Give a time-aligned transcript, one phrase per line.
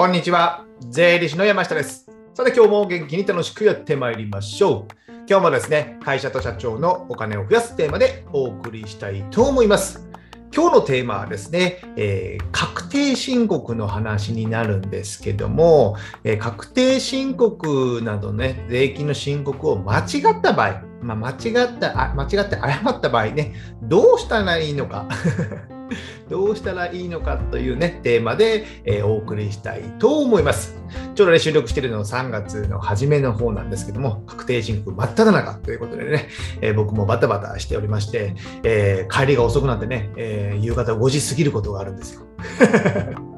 [0.00, 0.64] こんにちは。
[0.88, 2.06] 税理士の山下です。
[2.32, 5.12] さて今日も元気に楽しくやってまいりましょう。
[5.28, 10.08] 今日もですね、会社と社長のお金を増やすテーマでお送りしたいと思います。
[10.56, 25.06] 今日のテーマはですね、えー確定申告の話になるんですけども、えー確定申告などね、税金の申告を間違った場合、まあ、間違った、あ間違って誤った場合ね、どうしたらいいのか。
[26.28, 30.76] どうしたらいいのかというね、テーマで、えーお送りしたいと思います。
[31.14, 36.28] ちょうどね、収録しているのは3月の初めの方なんですけども、確定申告真っ只中ということでね、
[36.60, 42.22] えー僕もバタバタしておりまして、えー帰りが遅くなってね、え夕方5時過ぎることがあるんですよ。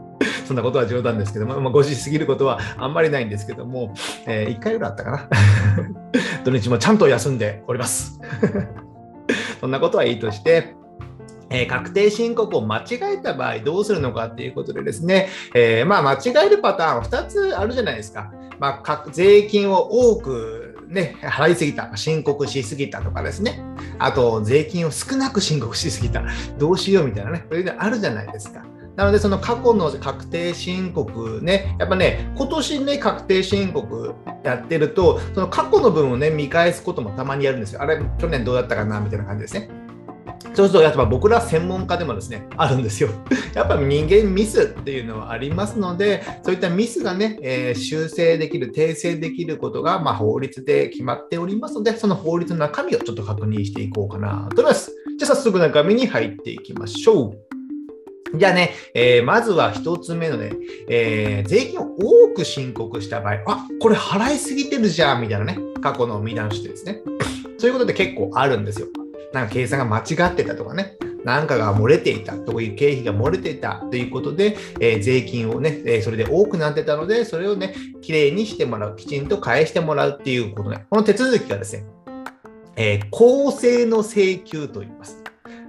[0.46, 3.94] そんなことは冗談ですけども、まあ、5時過ぎることはあんまりないんですけども、
[4.26, 5.28] え1回ぐらいあったかな。
[6.44, 8.20] 土日もちゃんと休んでおります。
[9.60, 10.74] そんなことはいいとして、
[11.52, 18.32] え確定申告を間違えた場合どうするのかっていうことでですね、えーまあ、間違えるパターンは2つあるじゃないですか。
[18.58, 23.62] まあ、税金を多く、ね、払いすぎた、申告しすぎたとかですね、
[23.98, 26.22] あと税金を少なく申告しすぎた、
[26.58, 28.64] どうしようみたいなね、それであるじゃないですか。
[28.96, 34.14] なので、その過去の確定申告ね、やっぱね、今年ね、確定申告
[34.44, 37.82] やってると、その過去の分をね、見返すこともたまにやるんですよ。
[37.82, 39.81] あれ、去年どうだったかなみたいな感じですね。
[40.54, 43.10] そうすると、やっぱ僕ら専門家でもですね、あるんですよ。
[43.54, 54.92] やっぱ人間ミスっていうのはありますので、そういったミスがね、えー修正できる、訂正できることが、まあ、法律で決まっておりますので、その法律の中身をちょっと確認していこうかなと思います。
[55.18, 57.34] じゃあ早速中身に入っていきましょ
[58.34, 58.38] う。
[58.38, 60.52] じゃあね、えーまずは一つ目のね、
[60.88, 67.00] えー税金を多く申告した場合、あこれ払いすぎてるじゃんみたいなね、過去の見直しですね。
[67.58, 68.88] そういうことで結構あるんですよ。
[69.32, 80.86] なんか計算が間違ってたとかね、なんかが漏れていたという経費が漏れていたということで、えー税金をね、えーそれで多くなってたので、それをね、きれいにしてもらう、きちんと返してもらうっていうことね。
[80.90, 81.84] この手続きがですね、
[82.76, 85.22] えー公正の請求と言います。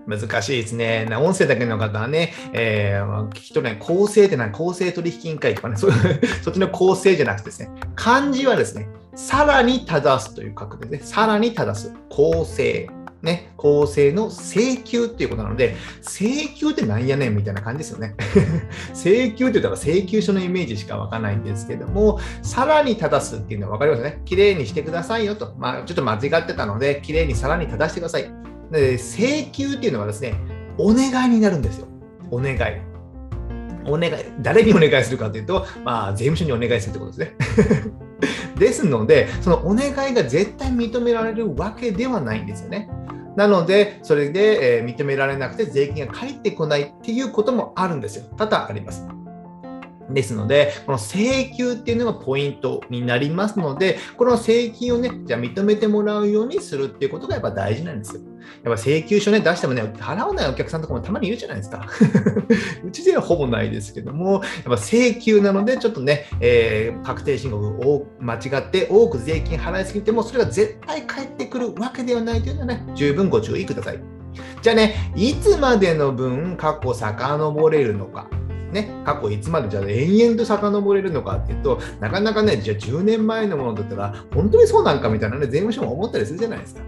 [0.06, 1.06] 難しいですね。
[1.06, 3.80] な音声だけの方はね、えー、聞き取れない。
[3.80, 4.52] 公正って何？
[4.52, 5.90] 公正取引委員会とかね、そ
[6.44, 11.94] そっちの公正じゃなくてですね、漢字はですね、さらに正すという書くですね、さらに正す。
[12.10, 12.90] 公正。
[13.24, 18.16] ね、公正の請求っていうことなので、請求ってなんやねんみたいな感じですよね。
[18.94, 24.22] 請求って言ったら請求書のイメージしかわかんないんですけども、さらに正すっていうのはわかりますよね。
[24.26, 25.56] きれいにしてくださいよと。
[25.58, 28.30] まあ、ちょっと間違ってたので、きれいにさらに正してください。
[28.72, 30.34] で請求っていうのはですね、
[30.78, 31.88] お願いになるんですよ。
[32.30, 32.58] お願い。
[33.86, 37.94] お願い、誰にお願いするかというと、まあ、税務署にお願いするってことですね。
[38.58, 42.90] ですので、そのお願いが絶対認められるわけではないんですよね。
[43.36, 48.26] なので、それで、え認められなくて税金が返ってこないっていうこともあるんですよ。
[48.38, 49.08] 多々あります。
[50.10, 58.22] ですので、この請求っていうのがポイントになりますので、この請求をね、じゃあ認めてもらうようにするっていうことがやっぱ大事なんですよ。
[58.64, 61.86] やっぱ請求書ね、出してもね、払わないお客さんとかもたまにいるじゃないですか。
[62.86, 74.00] うちではほぼないですけども、やっぱ請求なので、ちょっとね、えー確定申告を間違って多く税金払いすぎても、それが絶対返ってくるわけではないというのはね、十分ご注意ください。
[74.62, 78.28] じゃあね、いつまでの分過去遡れるのか。
[78.72, 86.82] ね、過去いつまでじゃあ延々と遡れるのかっていうと、なかなかね、じゃあ10年前のものだったら、本当にそうなんかみたいなね、税務署も思ったりするじゃないですか。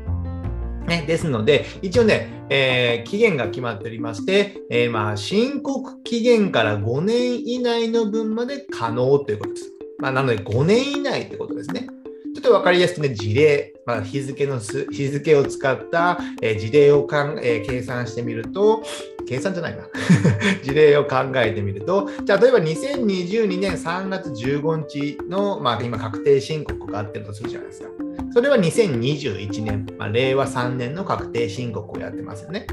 [0.87, 9.71] ね、ですので、一応ね、えー期限が決まっておりまして、えーまあ、申告期限から5年以内の分まで可能ということです。
[9.99, 11.87] まあ、なので、5年以内ってことですね。
[12.35, 18.83] ちょっと分かりやすくね、事例、まあ、日付の日付を使った、えー事例をかん、え計算してみると、
[19.27, 19.87] 計算じゃないな。
[20.63, 27.89] 事例を考えてみると、じゃあ例えば2022年3月15日の、まあ、今確定申告があってるとするじゃないですか。
[28.35, 32.67] それは2021年、まあ、令和3年の確定申告をやってますよね。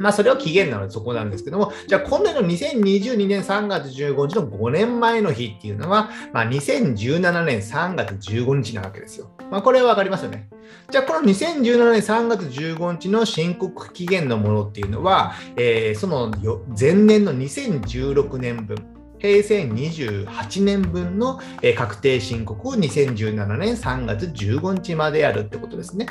[0.00, 9.30] まあ、それは期限なのでそこなんですけども、じゃあ今年の2022年3月15日の5年前の日っていうのは、まあ、2017年3月15日なわけですよ。
[9.48, 10.48] まあ、これはわかりますよね。
[10.90, 16.32] じゃあこの2017年3月15日の申告期限のものっていうのは、えーその
[16.76, 18.76] 前年の2016年分、
[19.24, 21.40] 平成28年分の
[21.78, 26.08] 確定申告を2017年3月15日までやるってことですね。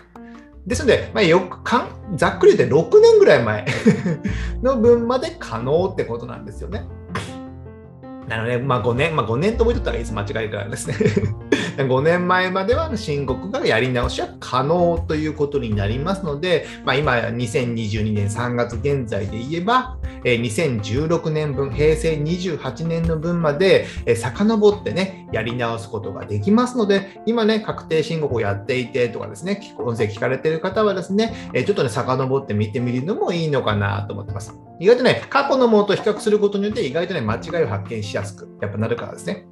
[0.65, 3.67] ですので、まあ、よくかんざっくり言って6年ぐらい前
[4.63, 6.87] の分まで可能ってことなんですよね。
[8.27, 10.95] なので、まあ5年、まあ5年とも言っとったらいつ間違えるからですね。
[11.77, 23.85] 5年前までは申告がやり直しは可能ということになりますので、まあ、今、2022年3月現在で言えば、2016年分、平成28年の分まで
[24.15, 34.53] 遡ってね、やり直すことができますので、今ね、確定申告をやっていてとかですね、音声聞かれている方はですね、ちょっとね、遡って見てみるのもいいのかなと思ってます。
[34.79, 39.45] 意外とね、過去のものと比較することによって意外とね、間違いを発見しやすくやっぱなるからですね。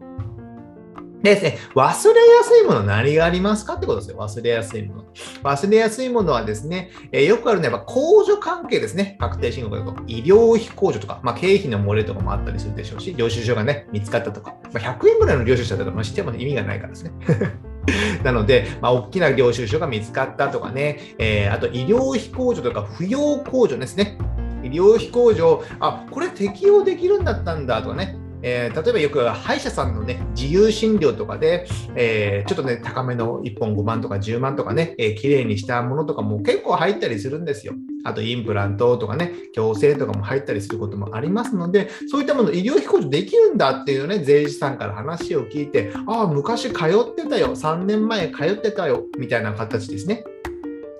[1.23, 4.17] ですね、忘れやすいもの何がありますかってことですよ。
[4.17, 5.05] 忘れやすいもの。
[5.43, 9.17] 忘れやすいものはですね、えー、よくあるのはやっぱ控除関係ですね。
[9.19, 9.95] 確定申告だと。
[10.07, 17.11] 医療費控除とか、まあ、経費の漏れとかもあったりするでしょうし、領収書がね、見つかったとか、まあ、100円ぐらいの領収書だとしても意味がないからですね。
[18.23, 24.17] なので、まあ、大きな領収書が見つかったとかね、えー、あと医療費控除とか扶養控除ですね。
[24.63, 37.73] 医療費控除、あ、これ適用できるんだったんだとかね、えー、例えばよく歯医者さんのね、自由診療とかで、えー、ちょっとね、高めの1本5万とか10万とかね、えー、綺麗にしたものとかも結構入ったりするんですよ。
[38.03, 50.23] あとインプラントとかね、矯正とかも入ったりすることもありますので、そういったもの、医療費控除できるんだっていうね、税理士さんから話を聞いて、ああ、昔通ってたよ、3年前通ってたよ、みたいな形ですね。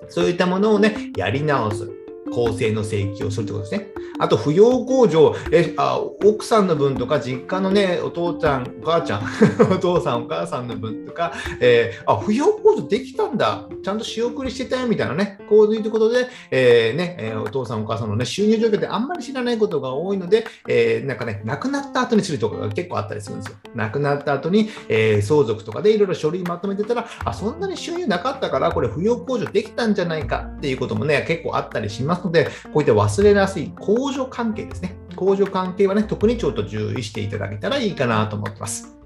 [0.08, 2.01] そういったものをね、やり直す。
[2.32, 3.92] 公正の請求をするということですね。
[4.18, 9.22] あと、扶養控除、えあ奥さんの分とか、実家のね、お父ちゃん、お母ちゃん、
[9.72, 23.56] お父さん、お母さんの分とか、えー、あ、扶養控除できたんだ、ちゃんと仕送りしてたよみたいなね、こういうことで、えー、ね、えお父さん、お母さんのね、収入状況ってあんまり知らないことが多いので、えー、なんかね、亡くなった後にするところが結構あったりするんですよ。
[23.74, 34.96] 亡くなった後に、え、相続とかでいろいろ書類まとめてたら、あ、そんなに収入なかったから、これ扶養控除できたんじゃないかっていうこともね、結構あったりしますので、こういった忘れやすい控除関係ですね。
[35.16, 38.96] 控除関係はね、特にちょっと注意していただけたらいいかなと思ってます。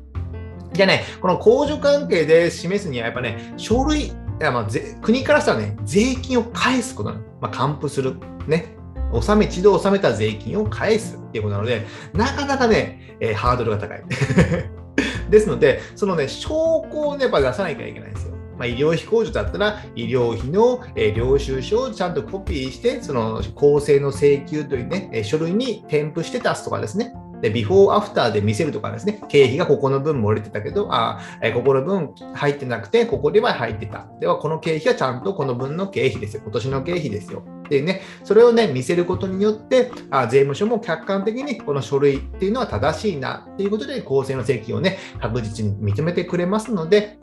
[0.72, 4.68] じゃあね、この控除関係で示すにはやっぱね、書類、いやまあ
[5.00, 7.22] 国からしたらね、税金を返すことなの。
[7.40, 8.16] まあ、還付する。
[8.46, 8.76] ね。
[9.12, 14.02] 納め、一度納めた税金を返すっていうことなので、なかなかね、えー、ハードルが高い。
[15.30, 18.25] ですので、そのね、証拠をね、やっぱ出さなきゃいけないんです。
[18.58, 27.14] まあ、医療費控除だったら、医療費の、え領収書をちゃんとコピーして、その公正の請求というね、書類に添付して出すとかですね。
[27.40, 34.06] で、ビフォーアフターで見せるとかですね、経費がここの分漏れてたけど、あえここの分入ってなくて、ここでは入ってた。
[34.20, 36.42] では、この経費はちゃんとこの分の経費ですよ。
[36.44, 37.42] 今年の経費ですよ。
[37.68, 47.18] でね、それをね、見せることによって、あ税務署も客観的にこの書類っていうのは正しいなっていうことで、公正の請求をね、確実に認めてくれますので、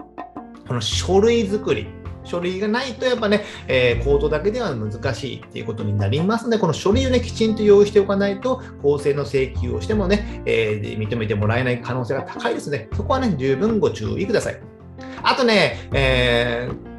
[0.74, 1.86] この書類作り、
[2.24, 12.90] 書類がないとやっぱね、えー、コードだけでは難しいっていうことになりますので、この書類をね、きちんと用意しておかないと、公正の請求をしてもね、えー、認めてもらえない可能性が高いですね。
[12.96, 14.60] そこはね、十分ご注意ください。
[15.22, 16.94] あとね、えー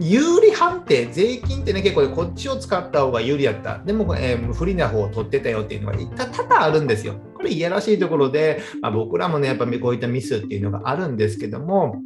[0.00, 3.78] 有利判定、税金ってね、結構こっちを使った方が有利だった。
[3.78, 7.14] でも、えー、不利な方を取ってたよっていうのが多々あるんですよ。
[7.36, 12.02] これ、いやらしいところで、まあ、僕らもね、やっぱこういったミスっていうのがあるんですけども、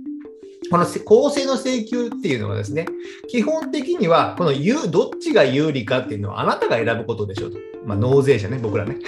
[0.70, 2.86] この公正の請求っていうのはですね、
[3.28, 4.52] 基本的には、この
[4.90, 7.58] どっちが有利かっていうのはあなたが選ぶことでしょうと。
[7.84, 8.98] まあ、納税者ね、僕らね。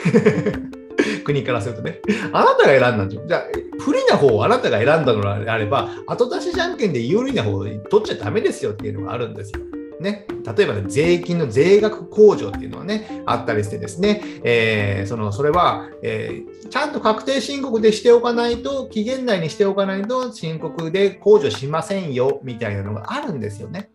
[1.24, 2.00] 国からするとね。
[2.32, 3.26] あなたが選んだんでしょ。
[3.26, 3.44] じゃあ、
[3.78, 9.60] 不利な方をあなたが選んだのであれば、後出しじゃんけんで有利な方を取っちゃダメですよっていうのがあるんですよ。
[10.00, 10.26] ね、
[10.56, 23.90] 例えば、ね、税金の税額控除っていうのはね、あったりしてですね、えー、そのそれは、えー、ちゃんと確定申告でしておかないと、期限内にしておかないと申告で控除しませんよみたいなのがあるんですよね。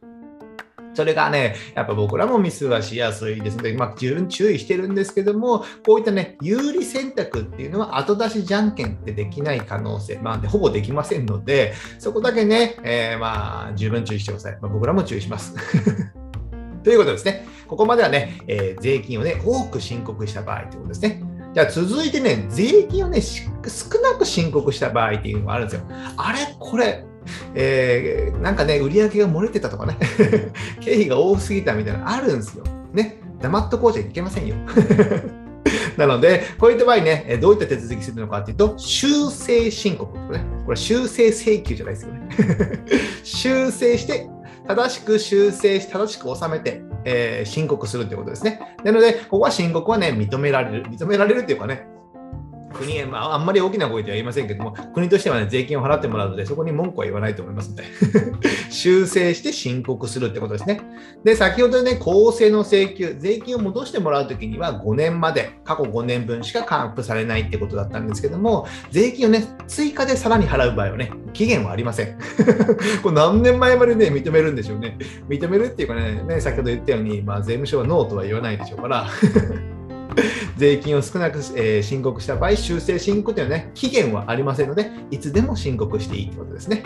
[0.96, 14.58] それがね、やっぱ僕らもミスはしやすいですので、まあ、十分注意してるんですけども、こういったね、有利選択っていうのは後出しじゃんけんってできない可能性、まあ、ほぼできませんので、そこだけね、えー、まあ、十分注意してください。
[14.62, 15.54] まあ、僕らも注意します。
[16.84, 21.22] ということですね、ここまではね、えー、税金をね、多く申告した場合ということですね。
[21.54, 23.40] じゃあ続いてね、税金をね、少
[24.02, 25.88] なく申告した場合っていうのがあるんですよ。
[26.18, 27.06] あれこれ、
[27.54, 29.98] えー、なんかね、売り上げが漏れてたとかね、
[30.82, 32.64] 経費が多すぎたみたいなのあるんですよ。
[32.94, 34.56] ね、黙っとこうじゃいけませんよ。
[35.98, 40.46] なので、こういった場合ね、どういった手続きするのかっていうと、修正申告これ、ね。
[40.66, 42.30] これ修正請求じゃないですよね。
[43.24, 44.28] 修正して、
[44.68, 48.76] 正しく修正し、正しく収めて、えー、申告するということですね。
[48.84, 50.86] なので、ここは申告はね、認められる。
[50.86, 51.88] 認められるっていうかね、
[52.76, 57.84] 国へ、まあ、あんまり大きな声では言いませんけども、国としては、ね、税金を払ってもらうので、そこに文句は言わないと思いますので、
[58.70, 60.82] 修正して申告するってことですね。
[61.24, 72.18] で、先ほどね、公正の請求、税金を戻してもらうときには5年まで、過去5年分しか還付されないってことだったんですけども、税金をね、追加でさらに払う場合はね、期限はありません。
[73.02, 74.98] これ何年前までね、認めるんでしょうね。
[75.30, 79.08] 認めるっていうかね、ね先ほど言ったように、まあ、税務署はノーとは言わないでしょうから、
[80.58, 86.84] 税金を少なく、えー、申告した場合、修正申告というのはね、期限はありませんので、いつでも申告していいということですね。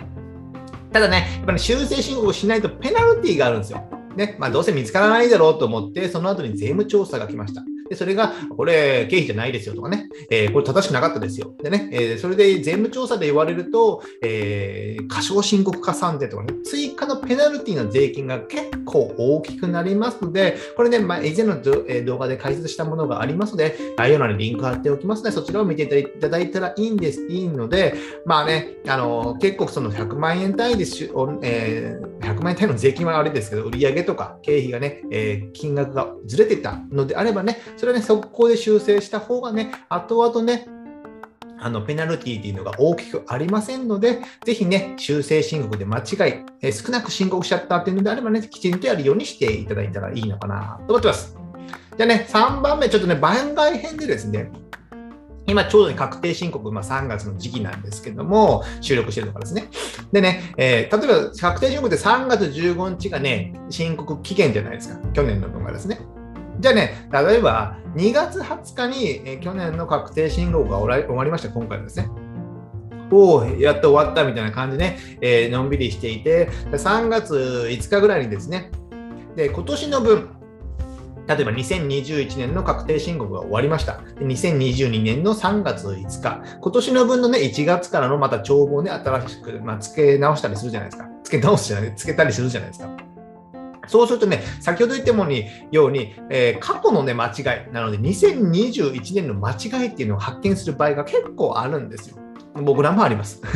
[0.91, 3.83] ただね、やっぱり修正申告をしないとペナルティーがあるんですよ。
[4.15, 7.63] ね、まあ、どうせ見つからないだろうと思って、その後に税務調査が来ました。
[7.89, 11.53] で、それが、これ、経費じゃないですよとかね、えー、これ正しくなかったですよ。
[11.61, 31.09] でね、えー、それで税務調査で言われると、えー、過少申告加算税とかね、追加のペナルティの税金が結構大きくなりますので、これね、まあ、以前の動画で解説したものがありますので、概要欄にリンク貼っておきますので、そちらを見ていただいたらいいんです、いいので、まあね、あの、結構その100万円単位でし、
[31.41, 40.67] えー、100万円単位の税金はあれですけど、売上とか経費がね、えー、金額がずれてたのであればね、それはね、速攻で修正した方がね、後々ね、
[41.57, 51.37] あのペナルティっていうのが大きくありませんので、ぜひね、修正申告で間違い、え少なく申告しちゃったっていうのであればね、きちんとやるようにしていただいたらいいのかなと思ってます。
[51.95, 54.51] じゃあね、3番目、ちょっとね、番外編でですね、
[55.47, 59.69] 今ちょうどね確定申告、まあ、3月の時期なんですけども、収録してるのかですね。
[60.11, 64.99] でね、えー、例えば確定申告って3月15日がね、申告期限じゃないですか。
[65.13, 66.01] 去年の分がですね。
[66.59, 72.09] じゃあね、例えば2月20日に、え去年の確定申告が終わりました、今回ですね。
[73.11, 78.71] おお、やっと終わったみたいな感じで、ね、えー、のんびりしていて、3月5日ぐらいにですね、
[79.35, 80.29] で今年の分、
[81.27, 84.01] 例えば2021年の確定申告が終わりました。
[84.19, 86.41] 2022年の3月5日。
[86.59, 91.07] 今年の分のね、1月からのまた帳簿をね、新しく、まあ、付け直したりするじゃないですか。
[91.23, 93.08] 付け直すじゃない、付けたりするじゃないですか。
[93.89, 95.11] そうするとね、先ほど言った
[95.71, 102.17] ように、えー、過去のね、間違いなので、2021年の間違いっていうのを発見する場合が結構あるんですよ。
[102.53, 103.41] 僕らもあります。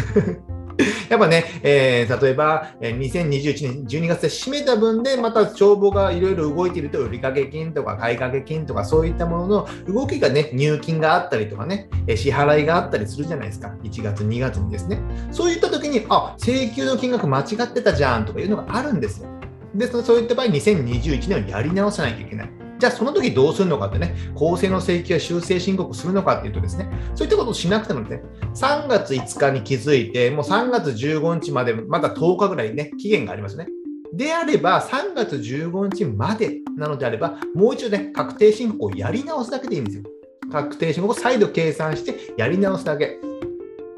[1.08, 13.72] やっぱね、えー、例えばえ、2021年12月で締めた分で、また帳簿がいろいろ動いていると、売掛金とか買掛金とか、そういったものの動きがね、入金があったりとかねえ、支払いがあったりするじゃないですか。
[13.84, 15.00] 1月、2月にですね。
[15.32, 19.30] そういった時に、あ、請求の金額間違ってたじゃんとかいうのがあるんですよ。
[19.76, 22.50] で、そういった場合、2021年をやり直さないといけない。
[22.80, 28.22] じゃあ、その時どうするのかってね、公正の請求や修正申告するのかっていうとですね、そういったことをしなくてもね、
[28.56, 33.68] 3月5日に気づいて、もう3月15日まで、まだ10日ぐらいね、期限がありますね。
[34.14, 40.04] であれば、3月15日までなのであれば、もう一度ね、確定申告をやり直すだけでいいんですよ。
[40.52, 43.18] 確定申告を再度計算してやり直すだけ。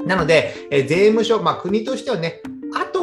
[0.05, 2.41] なので、え税務署、まあ、国としてはね、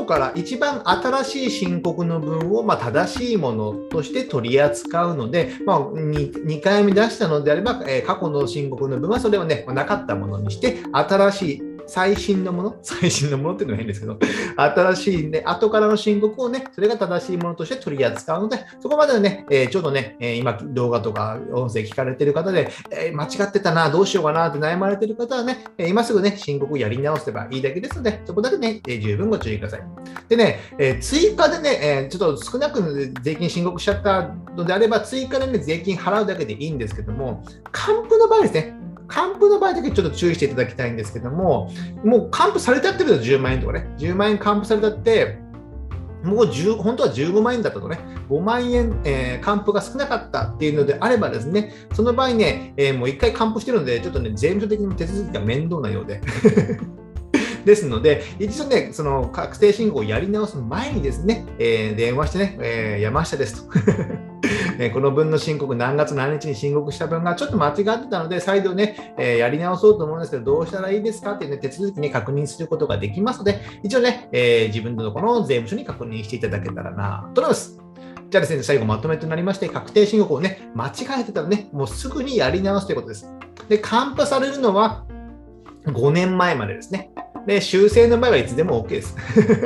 [0.02, 14.18] 後から一番新しい申告の分をま正しいものとして取り扱うので、まあ2、回目出したのであれば、え過去の申告の分はそれをね、なかったものにして、新しい最新のもの、 最新のものっていうのは変ですけど、
[14.56, 29.82] 新しいね、後からの申告をね、それが正しいものとして取り扱うので、そこまでね、えー、ちょうどね、えー、今動画とか音声聞かれてる方で、えー、間違ってたな、どうしようかなって悩まれてる方はね、え今すぐね、申告をやり直せばいいだけですので、そこだけね、え十分ご注意ください。
[30.30, 38.78] でね、え追加でね、えちょっと少なく税金申告しちゃったのであれば、追加でね、税金払うだけでいいんですけども、還付の場合ですね、
[39.12, 41.70] 還付の場合だけちょっと注意していただきたいんですけども、
[42.02, 45.38] もう還付されちゃってると10万円とかね、10万円還付されたって、
[46.24, 47.98] もう10本当は15万円だったとね、
[48.30, 56.20] 5万円、えー、還付が少なかったっていうのであればですね、その場合ね、えー、もう1回還付してるので、ちょっとね、税務署的に手続きが面倒なようで。
[57.64, 63.72] ですので、一度ね、その確定申告をやり直す前にですね、えー、電話してね、え、山下ですと。
[64.78, 77.78] え この分の申告、何月何日に申告した分がちょっと間違ってたので、再度ね、え、やり直そうと思うんですけど、どうしたらいいですかっていう、ね、手続きに確認することができますので、一応ね、え、自分のこの税務署に確認していただけたらなと思います。
[78.30, 83.28] じゃあですね、最後まとめとなりまして、確定申告をね、間違えてたらね、もうすぐにやり直すということです。
[83.68, 85.04] で、還付されるのは
[85.84, 87.10] 5年前までですね。
[87.46, 89.16] で、修正の場合はいつでも OK です。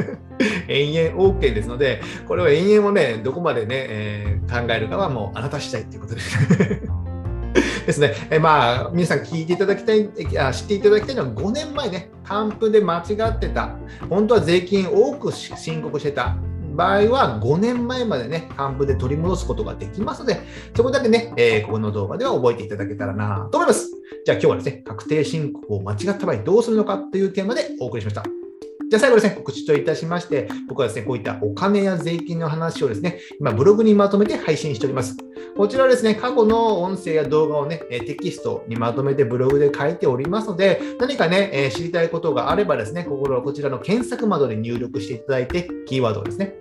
[0.68, 6.38] 延々 OK ですので、これは延々をね、どこまでね、えー、考えるかはもうあなた次第ということです。
[7.87, 13.76] ですね、えまあ、皆さん聞いていただきたいあ、知っていただきたいのは5年前ね、還付で間違ってた、
[14.11, 16.37] 本当は税金多く申告してた、
[16.76, 20.40] 場合は5年前までね、半分で取り戻すことができますので、
[20.76, 23.90] そこだけね、えー、ここの動画では覚えていただけたらなと思います。
[24.25, 28.46] じゃあ今日はですね、確定申告を間違った場合どうするのかというテーマでお送りしました。
[28.88, 35.16] じゃあ最後ですね、告知といたしまして、僕はですね、こういったお金や税金の話をですね、今ブログにまとめて配信しております。
[35.57, 46.55] こちらはですね、過去の音声や動画をね、テキストにまとめてブログで書いておりますので、何かね、え知りたいことがあればですね、ここちらの検索窓で入力していただいて、キーワードをですね、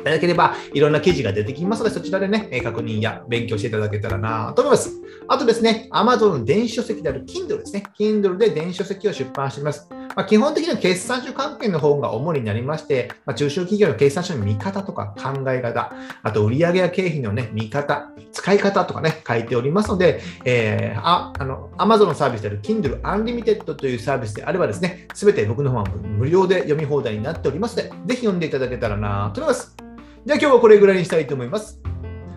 [0.00, 5.00] いただければ、いろんな記事が出てきますので、そちらでね、確認や勉強していただけたらなと思います。
[5.28, 7.84] あとですね、Amazon の電子書籍である Kindle ですね。
[7.98, 9.88] Kindle で電子書籍を出版しています。
[10.14, 29.76] まあ、基本的には決算書関係の方が主になりまして、まあ、中小企業の決算書の見方とか考え方、あと売上や経費のね、見方、使い方とかね、書いておりますので、えー、あ、あの、Amazon のサービスである Kindle Unlimited というサービスであればですね、すべて僕の方は無料で読み放題になっておりますので、ぜひ読んでいただけたらなと思います。
[30.24, 31.80] じゃあ今日はこれぐらいにしたいと思います。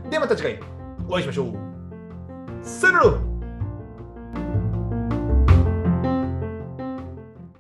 [0.10, 0.60] ではまた次回
[1.08, 1.54] お会いしましょう。
[2.62, 3.29] さよなら